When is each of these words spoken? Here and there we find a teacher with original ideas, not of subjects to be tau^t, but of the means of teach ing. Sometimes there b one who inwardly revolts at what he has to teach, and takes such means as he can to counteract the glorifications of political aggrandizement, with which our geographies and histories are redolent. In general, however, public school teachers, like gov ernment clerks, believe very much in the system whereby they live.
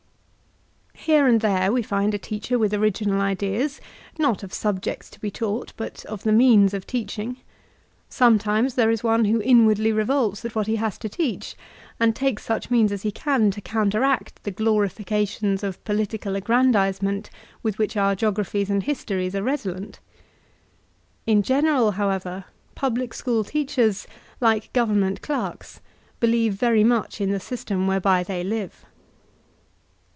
Here 1.05 1.25
and 1.25 1.41
there 1.41 1.71
we 1.71 1.81
find 1.81 2.13
a 2.13 2.19
teacher 2.19 2.59
with 2.59 2.75
original 2.75 3.21
ideas, 3.21 3.81
not 4.19 4.43
of 4.43 4.53
subjects 4.53 5.09
to 5.09 5.19
be 5.19 5.31
tau^t, 5.31 5.71
but 5.75 6.05
of 6.05 6.21
the 6.21 6.31
means 6.31 6.75
of 6.75 6.85
teach 6.85 7.17
ing. 7.17 7.37
Sometimes 8.07 8.75
there 8.75 8.87
b 8.93 8.97
one 9.01 9.25
who 9.25 9.41
inwardly 9.41 9.91
revolts 9.91 10.45
at 10.45 10.53
what 10.53 10.67
he 10.67 10.75
has 10.75 10.99
to 10.99 11.09
teach, 11.09 11.55
and 11.99 12.15
takes 12.15 12.43
such 12.45 12.69
means 12.69 12.91
as 12.91 13.01
he 13.01 13.11
can 13.11 13.49
to 13.49 13.61
counteract 13.61 14.43
the 14.43 14.51
glorifications 14.51 15.63
of 15.63 15.83
political 15.85 16.35
aggrandizement, 16.35 17.31
with 17.63 17.79
which 17.79 17.97
our 17.97 18.13
geographies 18.15 18.69
and 18.69 18.83
histories 18.83 19.33
are 19.33 19.41
redolent. 19.41 19.99
In 21.25 21.41
general, 21.41 21.91
however, 21.93 22.45
public 22.75 23.15
school 23.15 23.43
teachers, 23.43 24.05
like 24.39 24.71
gov 24.71 24.89
ernment 24.91 25.23
clerks, 25.23 25.81
believe 26.19 26.53
very 26.53 26.83
much 26.83 27.19
in 27.19 27.31
the 27.31 27.39
system 27.39 27.87
whereby 27.87 28.21
they 28.23 28.43
live. 28.43 28.85